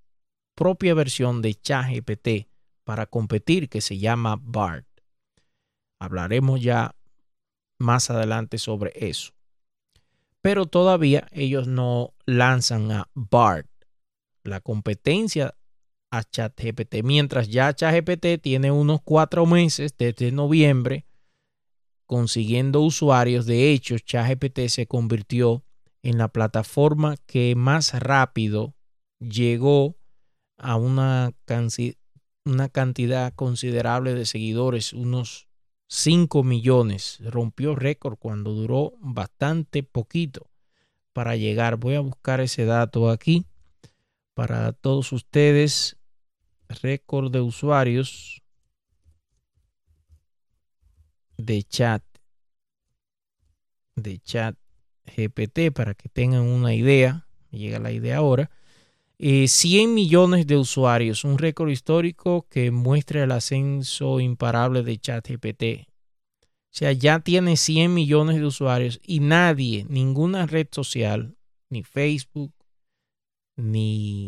propia 0.54 0.94
versión 0.94 1.42
de 1.42 1.54
ChatGPT 1.54 2.48
para 2.84 3.06
competir 3.06 3.68
que 3.68 3.80
se 3.80 3.98
llama 3.98 4.38
BART. 4.40 4.86
Hablaremos 5.98 6.62
ya 6.62 6.94
más 7.78 8.08
adelante 8.08 8.58
sobre 8.58 8.92
eso. 8.94 9.32
Pero 10.40 10.66
todavía 10.66 11.26
ellos 11.32 11.66
no 11.66 12.14
lanzan 12.24 12.92
a 12.92 13.10
BART, 13.14 13.68
la 14.44 14.60
competencia 14.60 15.56
a 16.12 16.22
ChatGPT, 16.22 17.02
mientras 17.02 17.48
ya 17.48 17.72
ChatGPT 17.72 18.40
tiene 18.40 18.70
unos 18.70 19.00
cuatro 19.02 19.46
meses 19.46 19.94
desde 19.96 20.30
noviembre 20.30 21.06
consiguiendo 22.04 22.82
usuarios. 22.82 23.46
De 23.46 23.72
hecho, 23.72 23.98
ChatGPT 23.98 24.68
se 24.68 24.86
convirtió 24.86 25.64
en 26.02 26.18
la 26.18 26.28
plataforma 26.28 27.16
que 27.24 27.54
más 27.56 27.98
rápido 27.98 28.74
llegó 29.18 29.96
a 30.58 30.76
una, 30.76 31.32
una 32.44 32.68
cantidad 32.68 33.32
considerable 33.32 34.12
de 34.12 34.26
seguidores, 34.26 34.92
unos 34.92 35.48
5 35.88 36.42
millones. 36.44 37.20
Rompió 37.22 37.74
récord 37.74 38.18
cuando 38.18 38.52
duró 38.52 38.92
bastante 39.00 39.82
poquito 39.82 40.50
para 41.14 41.36
llegar. 41.36 41.76
Voy 41.76 41.94
a 41.94 42.00
buscar 42.00 42.42
ese 42.42 42.66
dato 42.66 43.08
aquí 43.08 43.46
para 44.34 44.72
todos 44.72 45.12
ustedes. 45.12 45.96
Récord 46.80 47.30
de 47.30 47.40
usuarios 47.40 48.42
de 51.36 51.62
chat 51.62 52.02
de 53.96 54.18
chat 54.18 54.56
GPT 55.06 55.72
para 55.72 55.94
que 55.94 56.08
tengan 56.08 56.42
una 56.42 56.74
idea. 56.74 57.26
llega 57.50 57.78
la 57.78 57.92
idea 57.92 58.18
ahora. 58.18 58.50
100 59.18 59.48
eh, 59.58 59.86
millones 59.86 60.46
de 60.46 60.56
usuarios, 60.56 61.24
un 61.24 61.38
récord 61.38 61.68
histórico 61.68 62.46
que 62.48 62.70
muestra 62.70 63.22
el 63.22 63.30
ascenso 63.30 64.18
imparable 64.18 64.82
de 64.82 64.98
ChatGPT. 64.98 65.86
O 66.42 66.74
sea, 66.74 66.92
ya 66.92 67.20
tiene 67.20 67.56
100 67.56 67.92
millones 67.92 68.36
de 68.36 68.46
usuarios 68.46 68.98
y 69.04 69.20
nadie, 69.20 69.84
ninguna 69.88 70.46
red 70.46 70.68
social, 70.72 71.36
ni 71.68 71.84
Facebook, 71.84 72.52
ni 73.56 74.21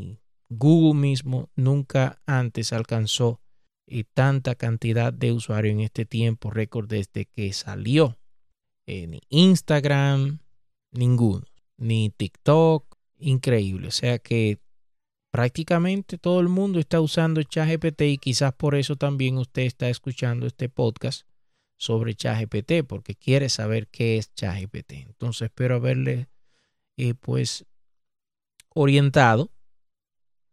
Google 0.64 0.98
mismo, 0.98 1.50
nunca 1.56 2.22
antes 2.24 2.72
alcanzó 2.72 3.38
eh, 3.86 4.04
tanta 4.14 4.54
cantidad 4.54 5.12
de 5.12 5.30
usuarios 5.30 5.72
en 5.74 5.80
este 5.80 6.06
tiempo 6.06 6.50
récord 6.50 6.88
desde 6.88 7.26
que 7.26 7.52
salió. 7.52 8.16
Eh, 8.86 9.06
ni 9.06 9.20
Instagram, 9.28 10.38
ninguno, 10.90 11.44
ni 11.76 12.08
TikTok, 12.08 12.96
increíble. 13.18 13.88
O 13.88 13.90
sea 13.90 14.18
que 14.18 14.58
prácticamente 15.30 16.16
todo 16.16 16.40
el 16.40 16.48
mundo 16.48 16.78
está 16.78 16.98
usando 17.02 17.42
ChatGPT 17.42 18.00
y 18.00 18.16
quizás 18.16 18.54
por 18.54 18.74
eso 18.74 18.96
también 18.96 19.36
usted 19.36 19.64
está 19.64 19.90
escuchando 19.90 20.46
este 20.46 20.70
podcast 20.70 21.28
sobre 21.76 22.14
ChatGPT 22.14 22.86
porque 22.88 23.14
quiere 23.14 23.50
saber 23.50 23.88
qué 23.88 24.16
es 24.16 24.32
ChatGPT. 24.32 24.92
Entonces 24.92 25.42
espero 25.42 25.74
haberle 25.74 26.30
eh, 26.96 27.12
pues 27.12 27.66
orientado 28.70 29.50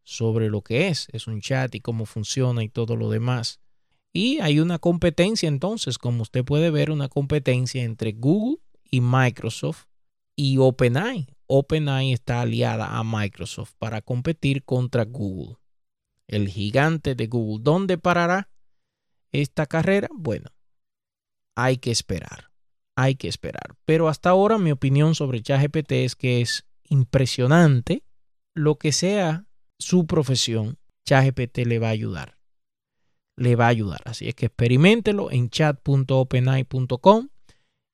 sobre 0.03 0.50
lo 0.50 0.62
que 0.62 0.88
es, 0.88 1.08
es 1.12 1.27
un 1.27 1.41
chat 1.41 1.74
y 1.75 1.79
cómo 1.79 2.05
funciona 2.05 2.63
y 2.63 2.70
todo 2.70 2.96
lo 2.96 3.10
demás. 3.10 3.60
Y 4.13 4.39
hay 4.39 4.60
una 4.60 4.79
competencia 4.79 5.48
entonces, 5.48 5.98
como 5.98 6.24
usted 6.24 6.43
puede 6.43 6.70
ver, 6.70 6.91
una 6.91 7.08
competencia 7.08 7.84
entre 7.84 8.12
Google 8.12 8.58
y 8.84 9.01
Microsoft 9.01 9.86
y 10.36 10.58
OpenAI. 10.58 11.27
OpenAI 11.48 12.13
está 12.13 12.41
aliada 12.41 12.98
a 12.98 13.03
Microsoft 13.03 13.74
para 13.77 14.01
competir 14.01 14.63
contra 14.63 15.05
Google, 15.05 15.58
el 16.27 16.50
gigante 16.50 17.15
de 17.15 17.27
Google. 17.27 17.63
¿Dónde 17.63 17.98
parará 17.98 18.50
esta 19.31 19.65
carrera? 19.65 20.10
Bueno, 20.13 20.49
hay 21.56 21.78
que 21.78 21.91
esperar, 21.91 22.52
hay 22.95 23.15
que 23.15 23.28
esperar. 23.28 23.76
Pero 23.86 24.10
hasta 24.10 24.30
ahora 24.30 24.58
mi 24.58 24.71
opinión 24.71 25.15
sobre 25.15 25.41
ChatGPT 25.41 25.91
es 25.91 26.15
que 26.15 26.41
es 26.41 26.65
impresionante. 26.89 28.04
Lo 28.54 28.78
que 28.78 28.91
sea 28.91 29.45
su 29.82 30.06
profesión, 30.06 30.78
ChatGPT 31.06 31.60
le 31.65 31.80
va 31.80 31.88
a 31.88 31.91
ayudar. 31.91 32.38
Le 33.36 33.56
va 33.56 33.65
a 33.65 33.70
ayudar. 33.70 34.02
Así 34.06 34.28
es 34.28 34.36
que 34.36 34.46
experimentelo 34.48 35.32
en 35.32 35.50
chat.openai.com 35.50 37.30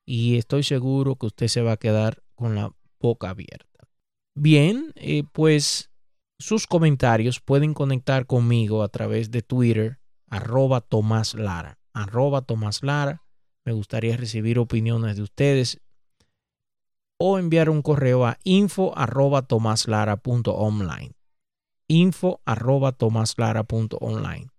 y 0.05 0.37
estoy 0.37 0.63
seguro 0.63 1.15
que 1.15 1.25
usted 1.25 1.47
se 1.47 1.61
va 1.61 1.73
a 1.73 1.77
quedar 1.77 2.23
con 2.35 2.55
la 2.55 2.73
boca 2.99 3.29
abierta. 3.29 3.87
Bien, 4.35 4.91
eh, 4.95 5.23
pues 5.31 5.91
sus 6.39 6.67
comentarios 6.67 7.39
pueden 7.39 7.73
conectar 7.73 8.27
conmigo 8.27 8.83
a 8.83 8.89
través 8.89 9.31
de 9.31 9.41
Twitter, 9.41 9.99
arroba 10.29 10.81
Tomás 10.81 11.33
Lara, 11.33 11.79
arroba 11.93 12.41
Tomás 12.41 12.83
Lara. 12.83 13.23
Me 13.65 13.73
gustaría 13.73 14.15
recibir 14.15 14.59
opiniones 14.59 15.15
de 15.15 15.23
ustedes 15.23 15.81
o 17.19 17.39
enviar 17.39 17.69
un 17.69 17.81
correo 17.81 18.25
a 18.25 18.37
info. 18.43 18.93
Info 21.87 22.41
arroba 22.45 22.95
online. 22.99 24.49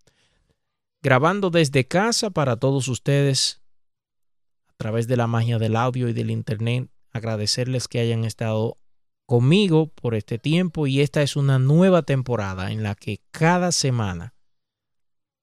Grabando 1.02 1.50
desde 1.50 1.86
casa 1.86 2.30
para 2.30 2.56
todos 2.56 2.88
ustedes 2.88 3.60
a 4.66 4.72
través 4.76 5.06
de 5.08 5.16
la 5.16 5.26
magia 5.26 5.58
del 5.58 5.76
audio 5.76 6.08
y 6.08 6.12
del 6.12 6.30
internet 6.30 6.90
agradecerles 7.12 7.88
que 7.88 8.00
hayan 8.00 8.24
estado 8.24 8.78
conmigo 9.26 9.88
por 9.88 10.14
este 10.14 10.38
tiempo 10.38 10.86
y 10.86 11.00
esta 11.00 11.22
es 11.22 11.36
una 11.36 11.58
nueva 11.58 12.02
temporada 12.02 12.72
en 12.72 12.82
la 12.82 12.94
que 12.94 13.20
cada 13.30 13.72
semana, 13.72 14.34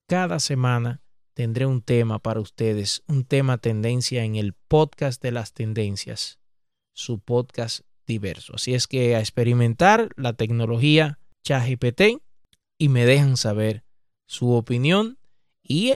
cada 0.08 0.39
semana 0.39 1.04
tendré 1.36 1.65
un 1.65 1.82
tema 1.82 2.19
para 2.19 2.39
ustedes, 2.39 3.04
un 3.08 3.26
tema 3.26 3.60
tendencia 3.60 4.24
en 4.24 4.36
el 4.36 4.54
podcast 4.54 5.21
de 5.21 5.32
las 5.32 5.54
tendencias, 5.54 6.39
su 6.93 7.19
podcast 7.19 7.82
diverso. 8.08 8.54
Así 8.56 8.74
es 8.74 8.88
que 8.88 9.15
a 9.15 9.19
experimentar 9.19 10.10
la 10.15 10.34
tecnología 10.34 11.19
ChatGPT 11.45 12.21
y 12.79 12.89
me 12.89 13.05
dejan 13.05 13.38
saber 13.38 13.86
su 14.27 14.51
opinión 14.51 15.19
y 15.63 15.93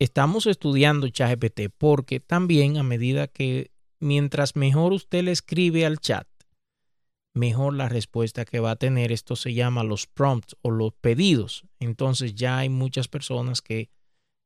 estamos 0.00 0.46
estudiando 0.46 1.08
ChatGPT 1.08 1.70
porque 1.78 2.20
también 2.20 2.76
a 2.76 2.82
medida 2.82 3.28
que 3.28 3.70
mientras 4.00 4.56
mejor 4.56 4.92
usted 4.92 5.22
le 5.22 5.30
escribe 5.30 5.86
al 5.86 5.98
chat, 5.98 6.26
mejor 7.32 7.74
la 7.74 7.88
respuesta 7.88 8.44
que 8.44 8.60
va 8.60 8.72
a 8.72 8.76
tener. 8.76 9.12
Esto 9.12 9.36
se 9.36 9.54
llama 9.54 9.84
los 9.84 10.06
prompts 10.06 10.56
o 10.62 10.70
los 10.70 10.92
pedidos. 10.94 11.64
Entonces 11.78 12.34
ya 12.34 12.58
hay 12.58 12.68
muchas 12.68 13.06
personas 13.06 13.62
que 13.62 13.90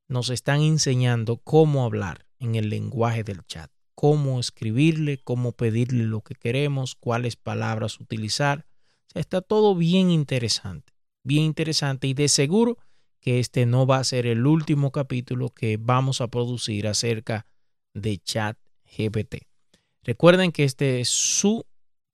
nos 0.09 0.29
están 0.29 0.61
enseñando 0.61 1.39
cómo 1.39 1.85
hablar 1.85 2.27
en 2.39 2.55
el 2.55 2.69
lenguaje 2.69 3.25
del 3.25 3.45
chat, 3.47 3.71
cómo 3.95 4.39
escribirle, 4.39 5.19
cómo 5.19 5.53
pedirle 5.53 6.05
lo 6.05 6.21
que 6.21 6.35
queremos, 6.35 6.95
cuáles 6.95 7.37
palabras 7.37 7.99
utilizar. 7.99 8.67
Está 9.15 9.41
todo 9.41 9.75
bien 9.75 10.11
interesante, 10.11 10.93
bien 11.23 11.45
interesante 11.45 12.07
y 12.07 12.15
de 12.15 12.29
seguro 12.29 12.79
que 13.21 13.39
este 13.39 13.67
no 13.67 13.87
va 13.87 13.99
a 13.99 14.05
ser 14.05 14.27
el 14.27 14.47
último 14.47 14.91
capítulo 14.91 15.51
que 15.51 15.77
vamos 15.79 16.21
a 16.21 16.29
producir 16.29 16.89
acerca 16.89 17.47
de 17.95 18.19
chat 18.19 18.59
GPT. 18.97 19.47
Recuerden 20.03 20.51
que 20.51 20.65
este 20.65 21.01
es 21.01 21.09
su 21.09 21.65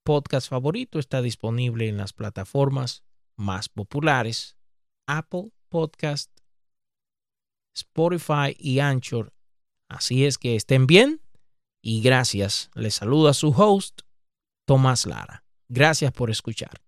podcast 0.05 0.49
favorito, 0.49 0.99
está 0.99 1.23
disponible 1.23 1.89
en 1.89 1.97
las 1.97 2.13
plataformas 2.13 3.05
más 3.37 3.69
populares, 3.69 4.57
Apple 5.07 5.53
Podcast, 5.69 6.31
Spotify 7.75 8.55
y 8.59 8.81
Anchor. 8.81 9.33
Así 9.89 10.27
es 10.27 10.37
que 10.37 10.57
estén 10.57 10.87
bien 10.87 11.23
y 11.81 12.03
gracias. 12.03 12.71
Les 12.75 12.95
saluda 12.95 13.33
su 13.33 13.51
host, 13.51 14.01
Tomás 14.67 15.07
Lara. 15.07 15.45
Gracias 15.69 16.13
por 16.13 16.31
escuchar. 16.31 16.88